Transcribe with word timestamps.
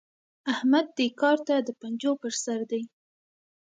احمد 0.53 0.85
دې 0.97 1.07
کار 1.21 1.37
ته 1.47 1.55
د 1.67 1.69
پنجو 1.79 2.11
پر 2.21 2.33
سر 2.43 2.59
دی. 2.71 2.83